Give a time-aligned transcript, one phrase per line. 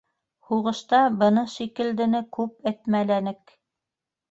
[0.51, 3.57] Һуғышта быны шикелдене күп әтмәләнек.